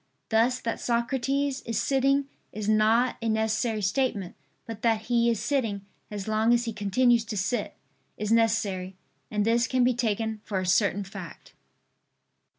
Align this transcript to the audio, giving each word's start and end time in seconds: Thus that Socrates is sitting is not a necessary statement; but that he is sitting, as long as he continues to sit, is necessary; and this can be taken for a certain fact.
Thus 0.29 0.59
that 0.61 0.79
Socrates 0.79 1.61
is 1.61 1.79
sitting 1.79 2.27
is 2.51 2.67
not 2.67 3.17
a 3.21 3.29
necessary 3.29 3.83
statement; 3.83 4.35
but 4.65 4.81
that 4.81 5.01
he 5.01 5.29
is 5.29 5.39
sitting, 5.39 5.85
as 6.09 6.27
long 6.27 6.55
as 6.55 6.65
he 6.65 6.73
continues 6.73 7.23
to 7.25 7.37
sit, 7.37 7.75
is 8.17 8.31
necessary; 8.31 8.95
and 9.29 9.45
this 9.45 9.67
can 9.67 9.83
be 9.83 9.93
taken 9.93 10.41
for 10.43 10.57
a 10.59 10.65
certain 10.65 11.03
fact. 11.03 11.53